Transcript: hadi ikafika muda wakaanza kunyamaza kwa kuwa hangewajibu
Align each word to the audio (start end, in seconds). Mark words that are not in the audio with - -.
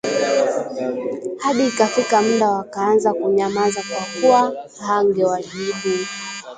hadi 1.39 1.67
ikafika 1.67 2.21
muda 2.21 2.49
wakaanza 2.49 3.13
kunyamaza 3.13 3.81
kwa 3.83 4.21
kuwa 4.21 4.67
hangewajibu 4.87 6.05